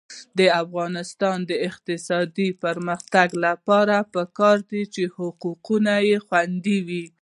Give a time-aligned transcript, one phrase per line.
[0.37, 5.57] د افغانستان د اقتصادي پرمختګ لپاره پکار ده چې حقوق
[6.29, 7.05] خوندي وي.